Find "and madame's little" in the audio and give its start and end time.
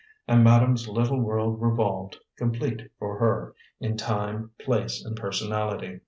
0.27-1.19